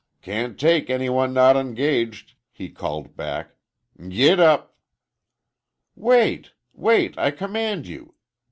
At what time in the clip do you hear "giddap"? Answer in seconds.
3.99-4.71